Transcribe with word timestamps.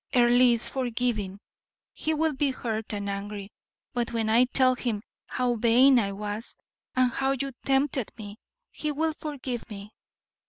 Earle 0.15 0.41
is 0.53 0.67
forgiving; 0.67 1.39
he 1.93 2.15
will 2.15 2.33
be 2.33 2.49
hurt 2.49 2.91
and 2.91 3.07
angry, 3.07 3.51
but 3.93 4.11
when 4.11 4.31
I 4.31 4.45
tell 4.45 4.73
him 4.73 5.03
how 5.27 5.57
vain 5.57 5.99
I 5.99 6.11
was, 6.11 6.57
and 6.95 7.11
how 7.11 7.33
you 7.33 7.51
tempted 7.63 8.11
me, 8.17 8.39
he 8.71 8.91
will 8.91 9.13
forgive 9.13 9.69
me." 9.69 9.93